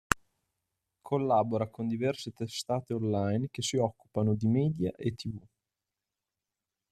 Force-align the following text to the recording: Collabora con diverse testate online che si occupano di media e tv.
Collabora 1.03 1.67
con 1.67 1.85
diverse 1.85 2.31
testate 2.33 2.91
online 2.95 3.49
che 3.51 3.61
si 3.61 3.77
occupano 3.77 4.33
di 4.33 4.47
media 4.47 4.91
e 4.95 5.13
tv. 5.13 5.39